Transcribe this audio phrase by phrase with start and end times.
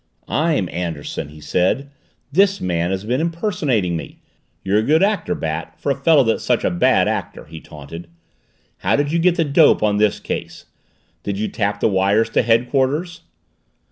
[0.27, 1.91] "I'm Anderson," he said.
[2.31, 4.19] "This man has been impersonating me.
[4.63, 8.09] You're a good actor, Bat, for a fellow that's such a bad actor!" he taunted.
[8.79, 10.65] "How did you get the dope on this case?
[11.21, 13.21] Did you tap the wires to headquarters?"